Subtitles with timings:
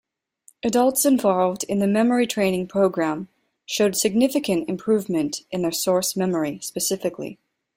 [0.63, 3.27] Adults involved in the memory-training program
[3.67, 7.37] showed significant improvement in their source memory specifically.